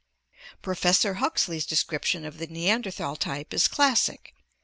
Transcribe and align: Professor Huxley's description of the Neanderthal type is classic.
Professor 0.63 1.13
Huxley's 1.21 1.63
description 1.67 2.25
of 2.25 2.39
the 2.39 2.47
Neanderthal 2.47 3.15
type 3.15 3.53
is 3.53 3.67
classic. 3.67 4.33